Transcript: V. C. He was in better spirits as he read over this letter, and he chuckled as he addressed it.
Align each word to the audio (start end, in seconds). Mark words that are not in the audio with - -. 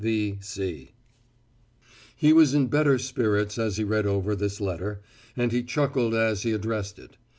V. 0.03 0.39
C. 0.41 0.93
He 2.15 2.33
was 2.33 2.55
in 2.55 2.65
better 2.69 2.97
spirits 2.97 3.59
as 3.59 3.77
he 3.77 3.83
read 3.83 4.07
over 4.07 4.35
this 4.35 4.59
letter, 4.59 4.99
and 5.37 5.51
he 5.51 5.61
chuckled 5.61 6.15
as 6.15 6.41
he 6.41 6.53
addressed 6.53 6.97
it. 6.97 7.17